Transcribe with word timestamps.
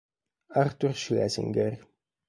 Arthur 0.63 0.95
Schlesinger 0.95 1.77